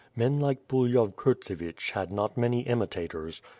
Men 0.15 0.39
like 0.39 0.67
Bulyhov 0.67 1.15
Kurt 1.15 1.43
zevich 1.43 1.91
had 1.91 2.11
not 2.11 2.35
many 2.35 2.61
imitators. 2.61 3.39